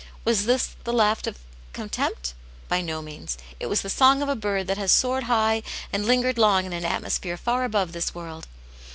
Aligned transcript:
Was 0.25 0.45
this 0.47 0.71
the 0.83 0.91
laugh 0.93 1.27
of 1.27 1.37
contempt? 1.73 2.33
By 2.67 2.81
no 2.81 3.03
means. 3.03 3.37
It 3.59 3.67
was 3.67 3.81
the 3.83 3.87
song 3.91 4.23
of 4.23 4.29
a 4.29 4.35
bird 4.35 4.65
that 4.65 4.79
Tias 4.79 4.89
soared 4.89 5.25
high, 5.25 5.61
and 5.93 6.07
lin 6.07 6.23
gered 6.23 6.39
long 6.39 6.65
in 6.65 6.73
an 6.73 6.83
atmosphere 6.85 7.37
far 7.37 7.65
above 7.65 7.91
this 7.91 8.15
world. 8.15 8.47